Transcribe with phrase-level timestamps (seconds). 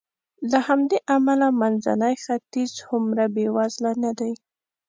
[0.51, 4.33] له همدې امله منځنی ختیځ هومره بېوزله نه دی.